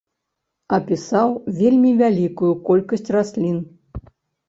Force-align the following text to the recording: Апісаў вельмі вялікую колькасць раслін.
Апісаў 0.77 1.35
вельмі 1.59 1.91
вялікую 2.01 2.53
колькасць 2.73 3.09
раслін. 3.21 3.57